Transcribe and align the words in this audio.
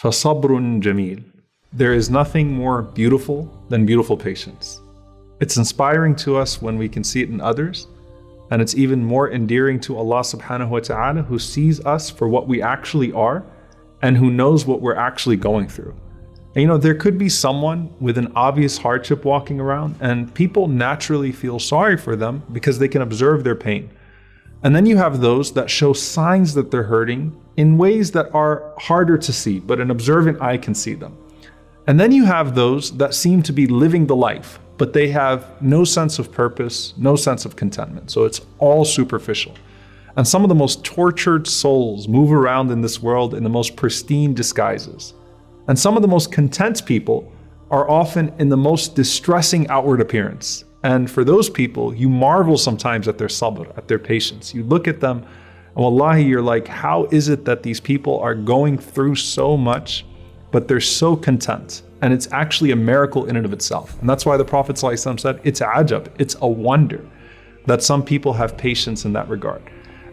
فَصَبْرٌ 0.00 0.82
جَمِيلٌ 0.82 1.24
There 1.72 1.94
is 1.94 2.10
nothing 2.10 2.52
more 2.52 2.82
beautiful 2.82 3.50
than 3.70 3.86
beautiful 3.86 4.14
patience. 4.14 4.82
It's 5.40 5.56
inspiring 5.56 6.14
to 6.16 6.36
us 6.36 6.60
when 6.60 6.76
we 6.76 6.86
can 6.86 7.02
see 7.02 7.22
it 7.22 7.30
in 7.30 7.40
others, 7.40 7.86
and 8.50 8.60
it's 8.60 8.74
even 8.74 9.02
more 9.02 9.32
endearing 9.32 9.80
to 9.80 9.96
Allah 9.96 10.20
subhanahu 10.20 10.68
wa 10.68 10.80
ta'ala 10.80 11.22
who 11.22 11.38
sees 11.38 11.82
us 11.86 12.10
for 12.10 12.28
what 12.28 12.46
we 12.46 12.60
actually 12.60 13.10
are 13.12 13.42
and 14.02 14.18
who 14.18 14.30
knows 14.30 14.66
what 14.66 14.82
we're 14.82 14.96
actually 14.96 15.36
going 15.36 15.66
through. 15.66 15.94
And 16.54 16.60
you 16.60 16.68
know, 16.68 16.76
there 16.76 16.94
could 16.94 17.16
be 17.16 17.30
someone 17.30 17.88
with 17.98 18.18
an 18.18 18.32
obvious 18.36 18.76
hardship 18.76 19.24
walking 19.24 19.60
around, 19.60 19.96
and 20.00 20.32
people 20.34 20.68
naturally 20.68 21.32
feel 21.32 21.58
sorry 21.58 21.96
for 21.96 22.16
them 22.16 22.42
because 22.52 22.78
they 22.78 22.88
can 22.88 23.00
observe 23.00 23.44
their 23.44 23.56
pain. 23.56 23.88
And 24.63 24.75
then 24.75 24.85
you 24.85 24.97
have 24.97 25.21
those 25.21 25.53
that 25.53 25.69
show 25.69 25.93
signs 25.93 26.53
that 26.53 26.69
they're 26.69 26.83
hurting 26.83 27.35
in 27.57 27.77
ways 27.77 28.11
that 28.11 28.33
are 28.33 28.73
harder 28.77 29.17
to 29.17 29.33
see, 29.33 29.59
but 29.59 29.79
an 29.79 29.91
observant 29.91 30.41
eye 30.41 30.57
can 30.57 30.75
see 30.75 30.93
them. 30.93 31.17
And 31.87 31.99
then 31.99 32.11
you 32.11 32.25
have 32.25 32.53
those 32.53 32.95
that 32.97 33.15
seem 33.15 33.41
to 33.43 33.53
be 33.53 33.65
living 33.65 34.05
the 34.05 34.15
life, 34.15 34.59
but 34.77 34.93
they 34.93 35.09
have 35.09 35.61
no 35.61 35.83
sense 35.83 36.19
of 36.19 36.31
purpose, 36.31 36.93
no 36.97 37.15
sense 37.15 37.43
of 37.43 37.55
contentment. 37.55 38.11
So 38.11 38.25
it's 38.25 38.41
all 38.59 38.85
superficial. 38.85 39.55
And 40.15 40.27
some 40.27 40.43
of 40.43 40.49
the 40.49 40.55
most 40.55 40.83
tortured 40.83 41.47
souls 41.47 42.07
move 42.07 42.31
around 42.31 42.69
in 42.69 42.81
this 42.81 43.01
world 43.01 43.33
in 43.33 43.43
the 43.43 43.49
most 43.49 43.75
pristine 43.75 44.33
disguises. 44.33 45.13
And 45.67 45.77
some 45.77 45.95
of 45.95 46.01
the 46.01 46.07
most 46.07 46.31
content 46.31 46.85
people 46.85 47.31
are 47.71 47.89
often 47.89 48.33
in 48.37 48.49
the 48.49 48.57
most 48.57 48.93
distressing 48.93 49.67
outward 49.69 50.01
appearance. 50.01 50.65
And 50.83 51.09
for 51.09 51.23
those 51.23 51.49
people, 51.49 51.93
you 51.93 52.09
marvel 52.09 52.57
sometimes 52.57 53.07
at 53.07 53.17
their 53.17 53.27
sabr, 53.27 53.77
at 53.77 53.87
their 53.87 53.99
patience. 53.99 54.53
You 54.53 54.63
look 54.63 54.87
at 54.87 54.99
them, 54.99 55.17
and 55.19 55.75
wallahi, 55.75 56.23
you're 56.23 56.41
like, 56.41 56.67
how 56.67 57.05
is 57.11 57.29
it 57.29 57.45
that 57.45 57.63
these 57.63 57.79
people 57.79 58.19
are 58.19 58.35
going 58.35 58.77
through 58.77 59.15
so 59.15 59.55
much, 59.55 60.05
but 60.51 60.67
they're 60.67 60.79
so 60.79 61.15
content? 61.15 61.83
And 62.01 62.11
it's 62.11 62.27
actually 62.31 62.71
a 62.71 62.75
miracle 62.75 63.25
in 63.25 63.35
and 63.35 63.45
of 63.45 63.53
itself. 63.53 63.99
And 64.01 64.09
that's 64.09 64.25
why 64.25 64.37
the 64.37 64.45
Prophet 64.45 64.77
said, 64.77 64.93
it's 65.43 65.59
ajab, 65.59 66.07
it's 66.17 66.35
a 66.41 66.47
wonder 66.47 67.07
that 67.67 67.83
some 67.83 68.03
people 68.03 68.33
have 68.33 68.57
patience 68.57 69.05
in 69.05 69.13
that 69.13 69.29
regard. 69.29 69.61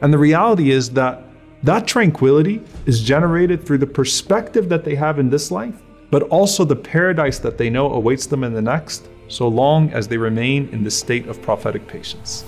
And 0.02 0.12
the 0.12 0.18
reality 0.18 0.70
is 0.70 0.90
that 0.90 1.24
that 1.62 1.86
tranquility 1.86 2.62
is 2.84 3.02
generated 3.02 3.64
through 3.64 3.78
the 3.78 3.86
perspective 3.86 4.68
that 4.68 4.84
they 4.84 4.94
have 4.94 5.18
in 5.18 5.30
this 5.30 5.50
life, 5.50 5.82
but 6.10 6.24
also 6.24 6.64
the 6.64 6.76
paradise 6.76 7.38
that 7.38 7.56
they 7.56 7.70
know 7.70 7.90
awaits 7.92 8.26
them 8.26 8.44
in 8.44 8.52
the 8.52 8.62
next, 8.62 9.08
so 9.28 9.46
long 9.46 9.90
as 9.92 10.08
they 10.08 10.16
remain 10.16 10.68
in 10.72 10.84
the 10.84 10.90
state 10.90 11.26
of 11.28 11.40
prophetic 11.40 11.86
patience. 11.86 12.44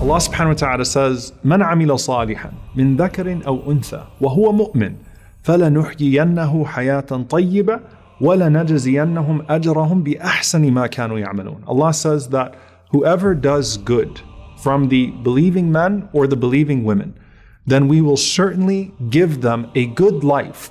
Allah 0.00 0.20
subhanahu 0.20 0.48
wa 0.48 0.54
ta'ala 0.54 0.84
says, 0.84 1.32
من 1.44 1.62
عمل 1.62 1.98
صالحا 1.98 2.52
من 2.76 2.96
ذكر 2.96 3.46
أو 3.46 3.72
أنثى 3.72 4.04
وهو 4.20 4.52
مؤمن 4.52 4.94
فلنحيينه 5.42 6.64
حياة 6.64 7.00
طيبة 7.28 7.80
ولنجزينهم 8.20 9.42
أجرهم 9.50 10.02
بأحسن 10.02 10.70
ما 10.72 10.86
كانوا 10.86 11.18
يعملون. 11.18 11.64
Allah 11.66 11.92
says 11.92 12.28
that 12.30 12.54
whoever 12.90 13.34
does 13.34 13.76
good 13.76 14.22
from 14.58 14.88
the 14.88 15.06
believing 15.08 15.70
men 15.70 16.08
or 16.12 16.26
the 16.26 16.36
believing 16.36 16.84
women, 16.84 17.18
then 17.66 17.86
we 17.88 18.00
will 18.00 18.16
certainly 18.16 18.92
give 19.10 19.40
them 19.40 19.70
a 19.74 19.86
good 19.86 20.24
life. 20.24 20.70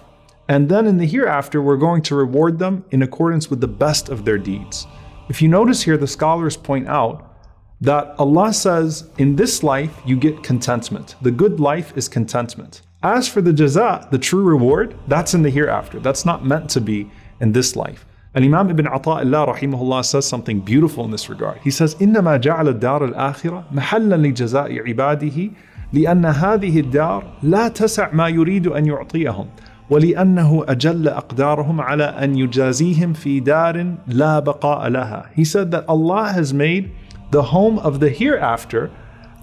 And 0.50 0.70
then 0.70 0.88
in 0.88 0.98
the 0.98 1.06
hereafter, 1.06 1.62
we're 1.62 1.78
going 1.78 2.02
to 2.04 2.16
reward 2.16 2.58
them 2.58 2.86
in 2.92 3.02
accordance 3.02 3.50
with 3.50 3.62
the 3.62 3.68
best 3.68 4.10
of 4.10 4.26
their 4.26 4.38
deeds. 4.38 4.88
If 5.30 5.42
you 5.42 5.50
notice 5.50 5.84
here, 5.84 5.98
the 5.98 6.08
scholars 6.08 6.56
point 6.56 6.88
out 6.88 7.36
that 7.82 8.16
Allah 8.18 8.54
says, 8.54 9.10
in 9.18 9.36
this 9.36 9.62
life, 9.62 9.96
you 10.06 10.18
get 10.18 10.44
contentment. 10.44 11.16
The 11.22 11.32
good 11.32 11.60
life 11.60 11.96
is 11.96 12.08
contentment. 12.08 12.82
As 13.04 13.28
for 13.28 13.42
the 13.42 13.52
jaza, 13.52 14.10
the 14.10 14.18
true 14.18 14.44
reward, 14.44 14.98
that's 15.08 15.36
in 15.36 15.44
the 15.44 15.52
hereafter. 15.52 16.00
That's 16.00 16.26
not 16.26 16.44
meant 16.44 16.70
to 16.72 16.82
be 16.82 17.12
in 17.40 17.52
this 17.52 17.76
life. 17.76 18.07
And 18.37 18.45
Imam 18.45 18.71
Ibn 18.71 18.87
Ata'illah 18.87 19.55
rahimahullah 19.55 20.05
says 20.05 20.27
something 20.27 20.61
beautiful 20.61 21.05
in 21.05 21.11
this 21.11 21.29
regard. 21.29 21.59
He 21.63 21.71
says, 21.71 21.95
إنما 21.97 22.41
جعل 22.41 22.69
الدار 22.69 23.05
الآخرة 23.05 23.65
محلا 23.73 24.17
لجزاء 24.17 24.89
عباده 24.89 25.51
لأن 25.93 26.25
هذه 26.25 26.81
الدار 26.81 27.25
لا 27.43 27.69
تسع 27.69 28.13
ما 28.13 28.29
يريد 28.29 28.67
أن 28.67 28.87
يعطيهم 28.87 29.47
ولأنه 29.91 30.65
أجل 30.69 31.09
أقدارهم 31.09 31.81
على 31.81 32.05
أن 32.05 32.39
يجازيهم 32.39 33.13
في 33.13 33.41
دار 33.41 33.95
لا 34.07 34.39
بقاء 34.39 34.89
لها. 34.89 35.31
He 35.35 35.45
said 35.45 35.71
that 35.71 35.85
Allah 35.87 36.33
has 36.33 36.55
made 36.55 36.91
the 37.31 37.43
home 37.43 37.79
of 37.81 38.01
the 38.01 38.09
hereafter 38.09 38.91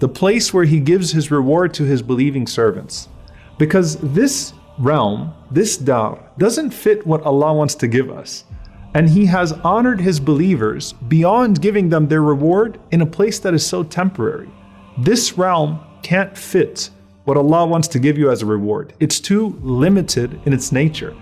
the 0.00 0.08
place 0.08 0.52
where 0.52 0.64
He 0.64 0.80
gives 0.80 1.12
His 1.12 1.30
reward 1.30 1.72
to 1.74 1.84
His 1.84 2.02
believing 2.02 2.48
servants. 2.48 3.08
Because 3.58 3.96
this 3.96 4.52
realm, 4.78 5.32
this 5.50 5.76
dar, 5.76 6.18
doesn't 6.38 6.70
fit 6.70 7.06
what 7.06 7.22
Allah 7.22 7.52
wants 7.52 7.74
to 7.76 7.86
give 7.86 8.10
us. 8.10 8.44
And 8.95 9.09
He 9.09 9.25
has 9.25 9.51
honored 9.51 9.99
His 9.99 10.19
believers 10.19 10.93
beyond 10.93 11.61
giving 11.61 11.89
them 11.89 12.07
their 12.07 12.23
reward 12.23 12.79
in 12.91 13.01
a 13.01 13.05
place 13.05 13.39
that 13.39 13.53
is 13.53 13.65
so 13.65 13.83
temporary. 13.83 14.49
This 14.97 15.37
realm 15.37 15.81
can't 16.01 16.35
fit 16.37 16.89
what 17.25 17.35
Allah 17.35 17.65
wants 17.65 17.89
to 17.89 17.99
give 17.99 18.17
you 18.17 18.31
as 18.31 18.41
a 18.41 18.45
reward. 18.45 18.93
It's 19.01 19.19
too 19.19 19.59
limited 19.61 20.39
in 20.45 20.53
its 20.53 20.71
nature. 20.71 21.13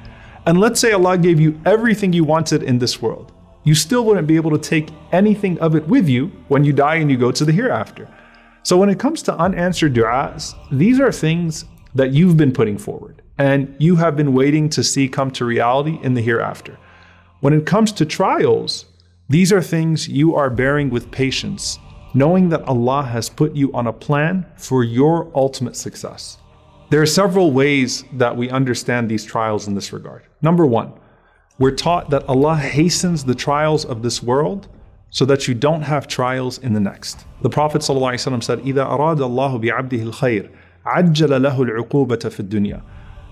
And 0.45 0.59
let's 0.59 0.79
say 0.79 0.91
Allah 0.91 1.17
gave 1.17 1.39
you 1.39 1.59
everything 1.65 2.13
you 2.13 2.23
wanted 2.23 2.61
in 2.61 2.77
this 2.77 3.01
world. 3.01 3.31
You 3.63 3.73
still 3.73 4.05
wouldn't 4.05 4.27
be 4.27 4.35
able 4.35 4.51
to 4.51 4.57
take 4.57 4.89
anything 5.11 5.57
of 5.59 5.75
it 5.75 5.87
with 5.87 6.07
you 6.07 6.31
when 6.49 6.63
you 6.63 6.73
die 6.73 6.95
and 6.95 7.09
you 7.09 7.17
go 7.17 7.31
to 7.31 7.45
the 7.45 7.51
hereafter. 7.51 8.07
So 8.61 8.77
when 8.77 8.89
it 8.89 8.99
comes 8.99 9.23
to 9.23 9.35
unanswered 9.37 9.93
du'as, 9.93 10.53
these 10.71 10.99
are 10.99 11.11
things 11.11 11.65
that 11.95 12.11
you've 12.11 12.37
been 12.37 12.51
putting 12.51 12.77
forward 12.77 13.21
and 13.37 13.75
you 13.79 13.95
have 13.95 14.15
been 14.15 14.33
waiting 14.33 14.69
to 14.69 14.83
see 14.83 15.07
come 15.07 15.31
to 15.31 15.45
reality 15.45 15.97
in 16.03 16.13
the 16.13 16.21
hereafter. 16.21 16.77
When 17.42 17.52
it 17.52 17.66
comes 17.66 17.92
to 17.92 18.04
trials, 18.04 18.86
these 19.28 19.52
are 19.52 19.62
things 19.62 20.08
you 20.08 20.34
are 20.34 20.50
bearing 20.50 20.90
with 20.90 21.10
patience, 21.10 21.78
knowing 22.14 22.48
that 22.48 22.62
Allah 22.62 23.02
has 23.04 23.28
put 23.28 23.54
you 23.54 23.72
on 23.72 23.86
a 23.86 23.92
plan 23.92 24.46
for 24.56 24.82
your 24.82 25.30
ultimate 25.34 25.76
success. 25.76 26.38
There 26.90 27.02
are 27.02 27.06
several 27.06 27.52
ways 27.52 28.04
that 28.14 28.36
we 28.36 28.50
understand 28.50 29.08
these 29.08 29.24
trials 29.24 29.68
in 29.68 29.74
this 29.74 29.92
regard. 29.92 30.24
Number 30.42 30.66
one, 30.66 30.92
we're 31.58 31.76
taught 31.76 32.10
that 32.10 32.28
Allah 32.28 32.56
hastens 32.56 33.24
the 33.24 33.34
trials 33.34 33.84
of 33.84 34.02
this 34.02 34.22
world 34.22 34.68
so 35.10 35.24
that 35.24 35.46
you 35.46 35.54
don't 35.54 35.82
have 35.82 36.08
trials 36.08 36.58
in 36.58 36.72
the 36.72 36.80
next. 36.80 37.24
The 37.42 37.50
Prophet 37.50 37.82
ﷺ 37.82 38.42
said, 38.42 38.60
إِذَا 38.60 38.86
أَرَادَ 38.86 39.18
اللَّهُ 39.18 39.64
بِعَبْدِهِ 39.64 40.12
الْخَيْرِ 40.12 40.50
عَجَّلَ 40.86 41.28
لَهُ 41.28 41.56
الْعُقُوبَةَ 41.56 42.18
فِي 42.18 42.48
الدُّنْيَا 42.48 42.82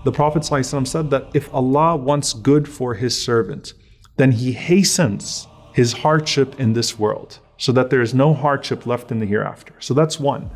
the 0.07 0.11
Prophet 0.13 0.43
ﷺ 0.43 0.87
said 0.87 1.09
that 1.09 1.27
if 1.33 1.53
Allah 1.53 1.97
wants 1.97 2.33
good 2.33 2.65
for 2.65 2.93
His 2.93 3.21
servant, 3.21 3.73
then 4.17 4.31
He 4.31 4.51
hastens 4.51 5.47
His 5.73 5.93
hardship 5.93 6.59
in 6.59 6.73
this 6.73 6.97
world 6.99 7.39
so 7.57 7.71
that 7.71 7.89
there 7.89 8.01
is 8.01 8.13
no 8.13 8.33
hardship 8.33 8.85
left 8.85 9.11
in 9.11 9.19
the 9.19 9.25
hereafter. 9.25 9.73
So 9.79 9.93
that's 9.93 10.19
one. 10.19 10.49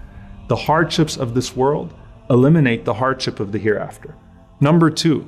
The 0.48 0.56
hardships 0.56 1.18
of 1.18 1.34
this 1.34 1.56
world 1.56 1.94
eliminate 2.30 2.86
the 2.86 2.94
hardship 2.94 3.40
of 3.40 3.52
the 3.52 3.60
hereafter. 3.60 4.16
Number 4.60 4.90
two, 4.90 5.26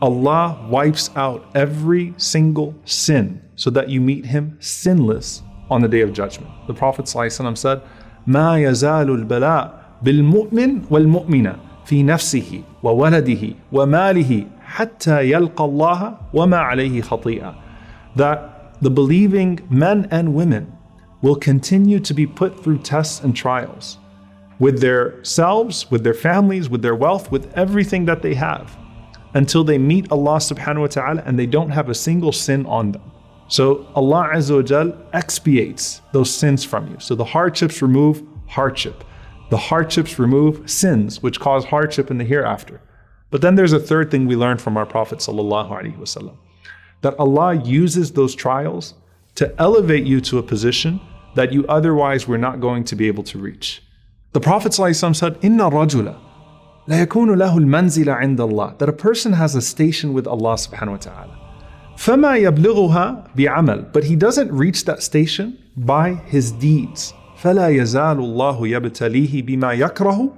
Allah 0.00 0.66
wipes 0.70 1.10
out 1.16 1.50
every 1.54 2.14
single 2.16 2.74
sin 2.84 3.42
so 3.56 3.70
that 3.70 3.88
you 3.88 4.00
meet 4.00 4.26
Him 4.26 4.56
sinless 4.60 5.42
on 5.70 5.82
the 5.82 5.88
day 5.88 6.00
of 6.00 6.12
judgment. 6.12 6.50
The 6.66 6.74
Prophet 6.74 7.06
ﷺ 7.06 7.58
said, 7.58 7.82
ما 8.26 8.58
يزال 8.58 9.10
البلاء 9.10 9.78
بالمؤمن 10.02 10.82
والمؤمنة 10.90 11.56
في 11.84 12.02
نفسه 12.02 12.62
وولده 12.82 13.54
وماله 13.72 14.46
حتى 14.60 15.30
يلقى 15.30 15.64
الله 15.64 16.16
وما 16.34 16.56
عليه 16.56 17.00
خطيئة 17.02 17.54
that 18.15 18.81
the 18.81 18.89
believing 18.89 19.59
men 19.69 20.07
and 20.11 20.33
women 20.33 20.75
will 21.21 21.35
continue 21.35 21.99
to 21.99 22.13
be 22.13 22.27
put 22.27 22.63
through 22.63 22.77
tests 22.79 23.21
and 23.21 23.35
trials 23.35 23.97
with 24.59 24.81
their 24.81 25.23
selves, 25.23 25.89
with 25.89 26.03
their 26.03 26.13
families, 26.13 26.69
with 26.69 26.81
their 26.81 26.95
wealth, 26.95 27.31
with 27.31 27.51
everything 27.53 28.05
that 28.05 28.21
they 28.21 28.33
have 28.33 28.77
until 29.33 29.63
they 29.63 29.77
meet 29.77 30.11
Allah 30.11 30.37
subhanahu 30.37 30.81
wa 30.81 30.87
ta'ala 30.87 31.23
and 31.25 31.39
they 31.39 31.47
don't 31.47 31.69
have 31.71 31.89
a 31.89 31.95
single 31.95 32.31
sin 32.31 32.65
on 32.65 32.91
them. 32.91 33.11
So 33.47 33.87
Allah 33.95 34.29
Azza 34.33 34.55
wa 34.55 34.95
expiates 35.13 36.01
those 36.11 36.33
sins 36.33 36.63
from 36.63 36.87
you. 36.89 36.99
So 36.99 37.15
the 37.15 37.25
hardships 37.25 37.81
remove 37.81 38.23
hardship. 38.47 39.03
The 39.49 39.57
hardships 39.57 40.17
remove 40.17 40.69
sins, 40.69 41.21
which 41.21 41.39
cause 41.39 41.65
hardship 41.65 42.09
in 42.09 42.17
the 42.17 42.23
hereafter. 42.23 42.81
But 43.29 43.41
then 43.41 43.55
there's 43.55 43.73
a 43.73 43.79
third 43.79 44.11
thing 44.11 44.27
we 44.27 44.35
learn 44.35 44.57
from 44.57 44.77
our 44.77 44.85
Prophet 44.85 45.19
Sallallahu 45.19 45.69
Alaihi 45.69 45.97
wasallam, 45.97 46.37
that 47.02 47.14
Allah 47.18 47.54
uses 47.54 48.12
those 48.12 48.34
trials 48.34 48.94
to 49.36 49.54
elevate 49.60 50.04
you 50.04 50.20
to 50.22 50.38
a 50.38 50.42
position 50.42 51.00
that 51.34 51.52
you 51.52 51.64
otherwise 51.68 52.26
were 52.26 52.38
not 52.38 52.60
going 52.60 52.84
to 52.84 52.96
be 52.96 53.06
able 53.06 53.22
to 53.24 53.38
reach. 53.38 53.82
The 54.32 54.40
Prophet 54.40 54.72
ﷺ 54.72 55.16
said, 55.16 55.38
Inna 55.42 55.70
rajula 55.70 56.18
la 56.86 56.96
yakunu 56.96 57.36
lahu 57.36 57.56
al-manzila 57.62 58.22
inda 58.22 58.40
Allah, 58.40 58.74
that 58.78 58.88
a 58.88 58.92
person 58.92 59.34
has 59.34 59.54
a 59.54 59.62
station 59.62 60.12
with 60.12 60.26
Allah 60.26 60.54
subhanahu 60.54 60.90
wa 60.90 60.96
ta'ala. 60.96 61.38
فما 61.98 62.36
يبلغها 62.36 63.34
بعمل 63.36 63.92
but 63.92 64.04
he 64.04 64.14
doesn't 64.14 64.52
reach 64.52 64.84
that 64.84 65.02
station 65.02 65.58
by 65.76 66.14
his 66.26 66.52
deeds 66.52 67.12
فلا 67.42 67.68
يزال 67.68 68.18
الله 68.18 68.68
يبتليه 68.68 69.42
بما 69.42 69.72
يكره 69.72 70.32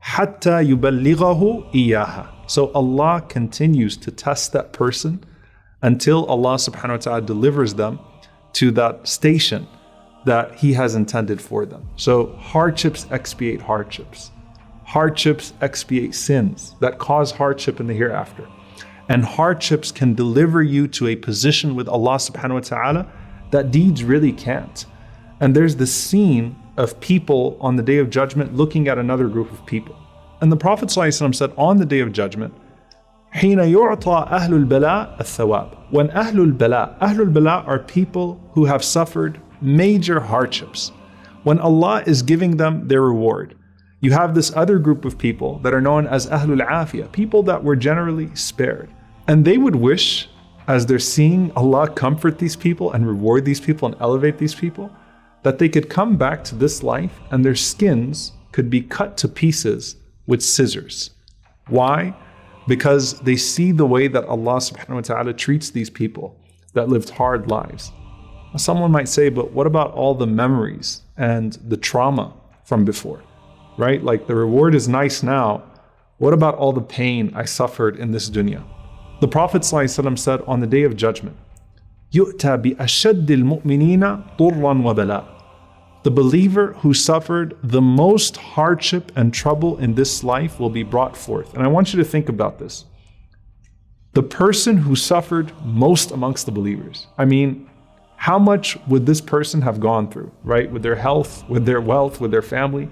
حتى 0.00 0.62
يبلغه 0.62 1.70
إياها 1.74 2.26
so 2.48 2.72
Allah 2.74 3.22
continues 3.28 3.96
to 3.96 4.10
test 4.10 4.52
that 4.52 4.72
person 4.72 5.24
until 5.81 6.25
Allah 6.25 6.55
subhanahu 6.55 6.89
wa 6.89 6.97
ta'ala 6.97 7.21
delivers 7.21 7.73
them 7.73 7.99
to 8.53 8.71
that 8.71 9.07
station 9.07 9.67
that 10.25 10.55
He 10.55 10.73
has 10.73 10.95
intended 10.95 11.41
for 11.41 11.65
them. 11.65 11.89
So 11.95 12.33
hardships 12.37 13.07
expiate 13.11 13.61
hardships. 13.61 14.31
Hardships 14.83 15.53
expiate 15.61 16.15
sins 16.15 16.75
that 16.79 16.97
cause 16.97 17.31
hardship 17.31 17.79
in 17.79 17.87
the 17.87 17.93
hereafter. 17.93 18.47
And 19.07 19.23
hardships 19.23 19.91
can 19.91 20.13
deliver 20.13 20.61
you 20.61 20.87
to 20.89 21.07
a 21.07 21.15
position 21.15 21.75
with 21.75 21.87
Allah 21.87 22.15
subhanahu 22.15 22.53
wa 22.53 22.59
ta'ala 22.59 23.11
that 23.51 23.71
deeds 23.71 24.03
really 24.03 24.31
can't. 24.31 24.85
And 25.39 25.55
there's 25.55 25.77
this 25.77 25.93
scene 25.93 26.55
of 26.77 26.99
people 26.99 27.57
on 27.59 27.75
the 27.75 27.83
day 27.83 27.97
of 27.97 28.09
judgment 28.09 28.55
looking 28.55 28.87
at 28.87 28.97
another 28.97 29.27
group 29.27 29.51
of 29.51 29.65
people. 29.65 29.95
And 30.41 30.51
the 30.51 30.57
Prophet 30.57 30.91
said, 30.91 31.53
on 31.57 31.77
the 31.77 31.85
day 31.85 31.99
of 31.99 32.11
judgment, 32.11 32.53
حين 33.32 33.58
يعطى 33.58 34.26
أهل 34.30 34.54
البلاء 34.54 35.16
الثواب. 35.20 35.68
When 35.90 36.10
أهل 36.10 36.40
البلاء, 36.40 36.98
أهل 37.02 37.20
البلاء 37.20 37.66
are 37.66 37.78
people 37.80 38.40
who 38.52 38.64
have 38.64 38.84
suffered 38.84 39.40
major 39.60 40.20
hardships. 40.20 40.92
When 41.42 41.58
Allah 41.58 42.02
is 42.06 42.22
giving 42.22 42.56
them 42.56 42.88
their 42.88 43.02
reward, 43.02 43.56
you 44.00 44.12
have 44.12 44.34
this 44.34 44.54
other 44.54 44.78
group 44.78 45.04
of 45.04 45.18
people 45.18 45.58
that 45.60 45.74
are 45.74 45.80
known 45.80 46.06
as 46.06 46.26
Ahlul 46.26 46.66
Afiyah, 46.66 47.10
people 47.10 47.42
that 47.44 47.64
were 47.64 47.76
generally 47.76 48.34
spared. 48.34 48.90
And 49.26 49.44
they 49.44 49.58
would 49.58 49.76
wish, 49.76 50.28
as 50.68 50.86
they're 50.86 50.98
seeing 50.98 51.50
Allah 51.56 51.88
comfort 51.90 52.38
these 52.38 52.56
people 52.56 52.92
and 52.92 53.06
reward 53.06 53.44
these 53.44 53.60
people 53.60 53.88
and 53.88 53.96
elevate 54.00 54.38
these 54.38 54.54
people, 54.54 54.90
that 55.42 55.58
they 55.58 55.68
could 55.68 55.88
come 55.88 56.16
back 56.16 56.44
to 56.44 56.54
this 56.54 56.82
life 56.82 57.20
and 57.30 57.44
their 57.44 57.54
skins 57.54 58.32
could 58.52 58.70
be 58.70 58.80
cut 58.80 59.16
to 59.18 59.28
pieces 59.28 59.96
with 60.26 60.42
scissors. 60.42 61.10
Why? 61.68 62.14
because 62.68 63.20
they 63.20 63.36
see 63.36 63.72
the 63.72 63.86
way 63.86 64.08
that 64.08 64.24
Allah 64.24 64.56
subhanahu 64.56 64.94
wa 64.94 65.00
ta'ala 65.00 65.32
treats 65.34 65.70
these 65.70 65.90
people 65.90 66.38
that 66.72 66.88
lived 66.88 67.10
hard 67.10 67.50
lives. 67.50 67.92
Someone 68.56 68.92
might 68.92 69.08
say, 69.08 69.28
but 69.28 69.52
what 69.52 69.66
about 69.66 69.92
all 69.92 70.14
the 70.14 70.26
memories 70.26 71.02
and 71.16 71.54
the 71.68 71.76
trauma 71.76 72.32
from 72.64 72.84
before? 72.84 73.22
Right? 73.76 74.02
Like 74.02 74.26
the 74.26 74.36
reward 74.36 74.74
is 74.74 74.88
nice 74.88 75.22
now. 75.22 75.64
What 76.18 76.32
about 76.32 76.54
all 76.54 76.72
the 76.72 76.80
pain 76.80 77.32
I 77.34 77.44
suffered 77.44 77.96
in 77.96 78.12
this 78.12 78.30
dunya? 78.30 78.62
The 79.20 79.28
Prophet 79.28 79.62
ﷺ 79.62 80.18
said 80.18 80.40
on 80.42 80.60
the 80.60 80.66
day 80.66 80.84
of 80.84 80.96
judgment, 80.96 81.36
يُؤْتَى 82.12 82.76
بِأَشَدِّ 82.76 83.26
الْمُؤْمِنِينَ 83.26 84.36
طُرًّا 84.38 84.82
وَبَلَاءً 84.82 85.24
the 86.09 86.15
believer 86.15 86.73
who 86.79 86.91
suffered 86.91 87.55
the 87.61 87.79
most 87.79 88.35
hardship 88.35 89.11
and 89.15 89.31
trouble 89.31 89.77
in 89.77 89.93
this 89.93 90.23
life 90.23 90.59
will 90.59 90.71
be 90.71 90.81
brought 90.81 91.15
forth. 91.15 91.53
And 91.53 91.61
I 91.61 91.67
want 91.67 91.93
you 91.93 91.99
to 91.99 92.03
think 92.03 92.29
about 92.29 92.57
this. 92.57 92.85
The 94.13 94.23
person 94.23 94.75
who 94.77 94.95
suffered 94.95 95.53
most 95.63 96.09
amongst 96.09 96.47
the 96.47 96.51
believers. 96.51 97.05
I 97.19 97.25
mean, 97.25 97.69
how 98.15 98.39
much 98.39 98.75
would 98.87 99.05
this 99.05 99.21
person 99.21 99.61
have 99.61 99.79
gone 99.79 100.09
through, 100.09 100.31
right? 100.43 100.71
With 100.71 100.81
their 100.81 100.95
health, 100.95 101.47
with 101.47 101.67
their 101.67 101.79
wealth, 101.79 102.19
with 102.19 102.31
their 102.31 102.41
family? 102.41 102.89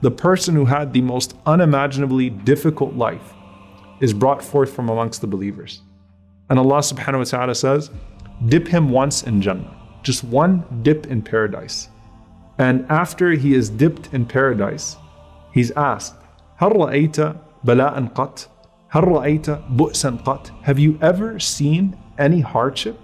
The 0.00 0.10
person 0.10 0.56
who 0.56 0.64
had 0.64 0.92
the 0.92 1.02
most 1.02 1.36
unimaginably 1.46 2.30
difficult 2.30 2.94
life 2.94 3.32
is 4.00 4.12
brought 4.12 4.42
forth 4.42 4.74
from 4.74 4.88
amongst 4.88 5.20
the 5.20 5.28
believers. 5.28 5.82
And 6.48 6.58
Allah 6.58 6.80
subhanahu 6.80 7.18
wa 7.18 7.24
ta'ala 7.24 7.54
says, 7.54 7.92
dip 8.46 8.66
him 8.66 8.90
once 8.90 9.22
in 9.22 9.40
Jannah, 9.40 9.72
just 10.02 10.24
one 10.24 10.64
dip 10.82 11.06
in 11.06 11.22
paradise. 11.22 11.90
And 12.59 12.85
after 12.89 13.31
he 13.31 13.53
is 13.53 13.69
dipped 13.69 14.13
in 14.13 14.25
paradise, 14.25 14.97
he's 15.53 15.71
asked, 15.71 16.15
هل 16.61 16.71
رأيت 16.71 17.35
بلاء 17.65 18.13
قط؟ 18.13 18.47
هل 18.91 19.03
رأيت 19.03 19.49
بؤسا 19.75 20.23
قط? 20.23 20.51
Have 20.63 20.79
you 20.79 20.97
ever 21.01 21.39
seen 21.39 21.97
any 22.17 22.39
hardship? 22.41 22.99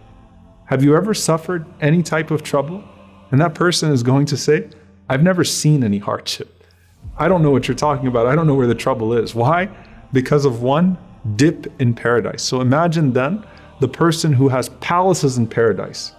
Have 0.66 0.84
you 0.84 0.96
ever 0.96 1.14
suffered 1.14 1.66
any 1.82 2.02
type 2.02 2.32
of 2.32 2.44
trouble? 2.44 2.84
And 3.32 3.42
that 3.42 3.56
person 3.56 3.92
is 3.92 4.04
going 4.04 4.26
to 4.28 4.38
say, 4.38 4.70
I've 5.10 5.24
never 5.24 5.44
seen 5.44 5.84
any 5.84 5.98
hardship. 5.98 6.64
I 7.18 7.28
don't 7.28 7.44
know 7.44 7.52
what 7.52 7.68
you're 7.68 7.76
talking 7.76 8.08
about. 8.08 8.28
I 8.28 8.36
don't 8.36 8.48
know 8.48 8.56
where 8.56 8.68
the 8.68 8.76
trouble 8.76 9.14
is. 9.14 9.36
Why? 9.36 9.70
Because 10.14 10.46
of 10.46 10.62
one 10.62 10.98
dip 11.36 11.68
in 11.82 11.94
paradise. 11.94 12.42
So 12.42 12.62
imagine 12.62 13.12
then 13.12 13.46
the 13.82 13.88
person 13.88 14.32
who 14.32 14.48
has 14.48 14.70
palaces 14.80 15.38
in 15.38 15.48
paradise 15.48 16.14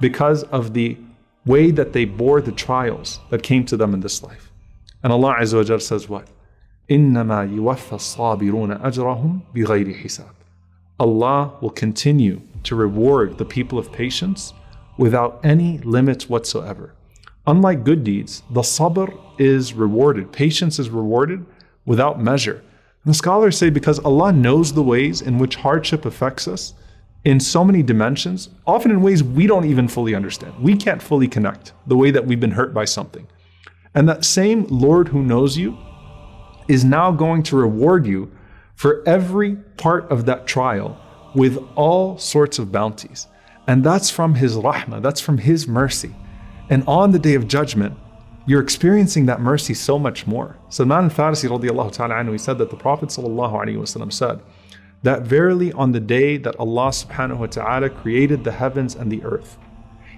because 0.00 0.44
of 0.44 0.72
the 0.72 0.96
way 1.44 1.70
that 1.70 1.92
they 1.92 2.04
bore 2.04 2.40
the 2.40 2.52
trials 2.52 3.20
that 3.30 3.42
came 3.42 3.64
to 3.66 3.76
them 3.76 3.94
in 3.94 4.00
this 4.00 4.22
life. 4.22 4.50
And 5.02 5.12
Allah 5.12 5.36
Azza 5.40 5.56
wa 5.56 5.62
Jal 5.62 5.80
says 5.80 6.08
what? 6.08 6.28
إِنَّمَا 6.90 7.54
يُوَفَّى 7.54 7.96
الصَّابِرُونَ 7.96 8.80
أَجْرَهُمْ 8.80 9.40
بِغَيْرِ 9.54 10.02
حِسَابٍ 10.02 10.30
Allah 10.98 11.52
will 11.60 11.70
continue 11.70 12.42
to 12.62 12.74
reward 12.74 13.38
the 13.38 13.44
people 13.44 13.78
of 13.78 13.92
patience 13.92 14.52
without 14.96 15.40
any 15.44 15.78
limits 15.78 16.28
whatsoever. 16.28 16.94
Unlike 17.46 17.84
good 17.84 18.02
deeds, 18.02 18.42
the 18.50 18.62
sabr 18.62 19.16
is 19.38 19.74
rewarded, 19.74 20.32
patience 20.32 20.78
is 20.78 20.90
rewarded 20.90 21.44
without 21.84 22.20
measure. 22.20 22.62
And 23.04 23.12
the 23.12 23.14
scholars 23.14 23.56
say 23.56 23.70
because 23.70 23.98
Allah 24.00 24.32
knows 24.32 24.72
the 24.72 24.82
ways 24.82 25.20
in 25.20 25.38
which 25.38 25.56
hardship 25.56 26.04
affects 26.04 26.48
us, 26.48 26.74
in 27.23 27.39
so 27.39 27.63
many 27.63 27.83
dimensions, 27.83 28.49
often 28.65 28.91
in 28.91 29.01
ways 29.01 29.23
we 29.23 29.45
don't 29.45 29.65
even 29.65 29.87
fully 29.87 30.15
understand. 30.15 30.53
We 30.59 30.75
can't 30.75 31.01
fully 31.01 31.27
connect 31.27 31.73
the 31.85 31.95
way 31.95 32.11
that 32.11 32.25
we've 32.25 32.39
been 32.39 32.51
hurt 32.51 32.73
by 32.73 32.85
something. 32.85 33.27
And 33.93 34.07
that 34.09 34.25
same 34.25 34.65
Lord 34.69 35.09
who 35.09 35.21
knows 35.21 35.57
you 35.57 35.77
is 36.67 36.83
now 36.83 37.11
going 37.11 37.43
to 37.43 37.57
reward 37.57 38.05
you 38.07 38.31
for 38.75 39.03
every 39.05 39.55
part 39.77 40.09
of 40.09 40.25
that 40.25 40.47
trial 40.47 40.99
with 41.35 41.57
all 41.75 42.17
sorts 42.17 42.57
of 42.57 42.71
bounties. 42.71 43.27
And 43.67 43.83
that's 43.83 44.09
from 44.09 44.35
His 44.35 44.55
rahmah, 44.55 45.01
that's 45.01 45.21
from 45.21 45.37
His 45.37 45.67
mercy. 45.67 46.15
And 46.69 46.83
on 46.87 47.11
the 47.11 47.19
day 47.19 47.35
of 47.35 47.47
judgment, 47.47 47.97
you're 48.47 48.61
experiencing 48.61 49.27
that 49.27 49.39
mercy 49.39 49.73
so 49.73 49.99
much 49.99 50.25
more. 50.25 50.57
Salman 50.69 51.05
al-Farisi 51.05 51.47
radiallahu 51.47 52.31
he 52.31 52.37
said 52.37 52.57
that 52.57 52.69
the 52.71 52.75
Prophet 52.75 53.11
said, 53.11 54.39
that 55.03 55.23
verily 55.23 55.71
on 55.73 55.91
the 55.91 55.99
day 55.99 56.37
that 56.37 56.55
Allah 56.59 56.89
subhanahu 56.89 57.37
wa 57.39 57.47
ta'ala 57.47 57.89
created 57.89 58.43
the 58.43 58.51
heavens 58.51 58.95
and 58.95 59.11
the 59.11 59.23
earth, 59.23 59.57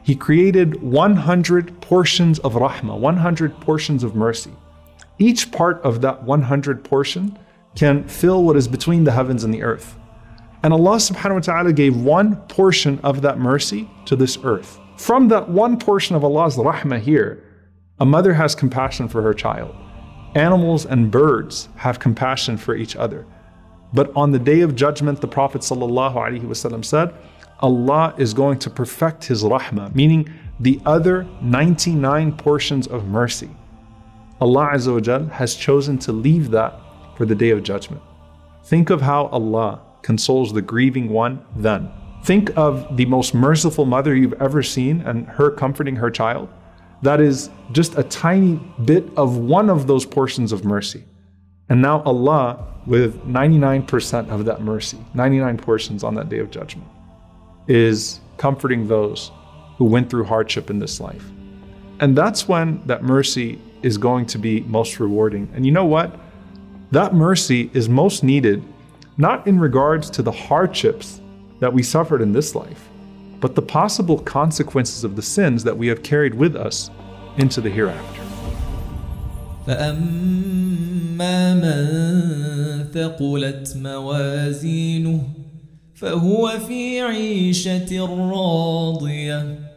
He 0.04 0.16
created 0.16 0.82
100 0.82 1.82
portions 1.82 2.40
of 2.40 2.54
rahmah, 2.54 3.00
100 3.00 3.60
portions 3.62 4.04
of 4.04 4.16
mercy. 4.16 4.52
Each 5.18 5.52
part 5.52 5.82
of 5.84 6.02
that 6.02 6.24
100 6.24 6.84
portion 6.84 7.38
can 7.76 8.08
fill 8.08 8.44
what 8.44 8.58
is 8.58 8.68
between 8.68 9.04
the 9.04 9.12
heavens 9.12 9.44
and 9.44 9.54
the 9.54 9.64
earth. 9.64 9.98
And 10.64 10.74
Allah 10.74 10.96
subhanahu 10.98 11.36
wa 11.36 11.40
ta'ala 11.40 11.74
gave 11.74 11.96
one 11.96 12.36
portion 12.48 13.00
of 13.04 13.22
that 13.22 13.38
mercy 13.40 13.90
to 14.06 14.16
this 14.16 14.38
earth. 14.44 14.80
From 14.98 15.28
that 15.30 15.50
one 15.50 15.78
portion 15.78 16.16
of 16.16 16.24
Allah's 16.24 16.56
rahmah 16.56 17.00
here, 17.00 17.44
a 18.00 18.06
mother 18.06 18.34
has 18.34 18.56
compassion 18.56 19.08
for 19.08 19.22
her 19.22 19.34
child. 19.34 19.76
Animals 20.36 20.86
and 20.86 21.12
birds 21.12 21.70
have 21.76 22.00
compassion 22.00 22.58
for 22.58 22.76
each 22.76 22.96
other. 22.96 23.26
But 23.94 24.12
on 24.16 24.32
the 24.32 24.40
day 24.40 24.62
of 24.62 24.76
judgment, 24.76 25.22
the 25.22 25.28
Prophet 25.28 25.62
ﷺ 25.62 26.86
said, 26.86 27.14
Allah 27.60 28.14
is 28.18 28.34
going 28.34 28.60
to 28.60 28.70
perfect 28.70 29.26
His 29.26 29.44
rahmah, 29.44 29.94
meaning 29.94 30.30
the 30.60 30.80
other 30.86 31.28
99 31.42 32.36
portions 32.38 32.88
of 32.88 33.08
mercy. 33.08 33.50
Allah 34.42 34.72
Azza 34.74 35.30
has 35.32 35.56
chosen 35.56 35.98
to 36.00 36.12
leave 36.12 36.52
that 36.52 36.80
for 37.16 37.26
the 37.26 37.36
day 37.36 37.52
of 37.52 37.64
judgment. 37.64 38.02
Think 38.66 38.90
of 38.90 39.02
how 39.02 39.28
Allah 39.28 39.82
consoles 40.02 40.52
the 40.52 40.62
grieving 40.62 41.10
one 41.10 41.46
then. 41.56 41.90
Think 42.24 42.52
of 42.58 42.98
the 42.98 43.06
most 43.06 43.34
merciful 43.34 43.86
mother 43.86 44.16
you've 44.16 44.42
ever 44.42 44.64
seen 44.64 45.02
and 45.02 45.28
her 45.28 45.52
comforting 45.52 45.96
her 45.98 46.10
child. 46.10 46.50
That 47.02 47.20
is 47.20 47.50
just 47.72 47.98
a 47.98 48.04
tiny 48.04 48.60
bit 48.86 49.06
of 49.18 49.38
one 49.38 49.70
of 49.70 49.88
those 49.88 50.06
portions 50.06 50.52
of 50.52 50.64
mercy. 50.64 51.04
And 51.70 51.82
now 51.82 52.02
Allah, 52.04 52.66
with 52.86 53.24
99% 53.26 54.30
of 54.30 54.46
that 54.46 54.62
mercy, 54.62 54.98
99 55.14 55.58
portions 55.58 56.04
on 56.04 56.16
that 56.16 56.30
day 56.30 56.40
of 56.40 56.52
judgment, 56.52 56.88
is 57.68 58.20
comforting 58.38 58.88
those 58.88 59.32
who 59.78 59.86
went 59.86 60.10
through 60.10 60.26
hardship 60.26 60.70
in 60.70 60.80
this 60.80 61.00
life. 61.00 61.24
And 62.00 62.18
that's 62.18 62.48
when 62.48 62.86
that 62.86 63.04
mercy 63.04 63.60
is 63.82 63.98
going 63.98 64.26
to 64.28 64.38
be 64.38 64.62
most 64.62 65.00
rewarding. 65.00 65.50
And 65.54 65.66
you 65.66 65.72
know 65.72 65.86
what? 65.86 66.20
That 66.92 67.14
mercy 67.14 67.72
is 67.74 67.90
most 67.90 68.24
needed 68.24 68.64
not 69.18 69.46
in 69.48 69.60
regards 69.60 70.10
to 70.10 70.22
the 70.22 70.32
hardships 70.32 71.22
that 71.60 71.72
we 71.72 71.84
suffered 71.84 72.22
in 72.22 72.34
this 72.34 72.56
life, 72.56 72.90
but 73.40 73.56
the 73.56 73.62
possible 73.62 74.20
consequences 74.20 75.04
of 75.04 75.16
the 75.16 75.22
sins 75.22 75.64
that 75.64 75.78
we 75.78 75.88
have 75.88 76.04
carried 76.04 76.34
with 76.34 76.56
us 76.56 76.90
into 77.38 77.62
the 77.62 77.70
hereafter. 77.70 78.33
فأما 79.68 81.54
من 81.54 81.84
ثقلت 82.94 83.74
موازينه 83.78 85.24
فهو 85.96 86.50
في 86.68 87.02
عيشة 87.02 88.06
راضية. 88.06 89.73